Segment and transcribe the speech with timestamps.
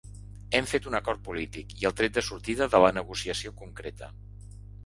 [0.59, 4.11] “Hem fet un acord polític i el tret de sortida de la negociació concreta”.